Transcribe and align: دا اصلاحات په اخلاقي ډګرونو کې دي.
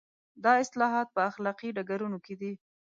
دا 0.43 0.51
اصلاحات 0.63 1.07
په 1.15 1.21
اخلاقي 1.29 1.69
ډګرونو 1.77 2.17
کې 2.25 2.33
دي. 2.41 2.53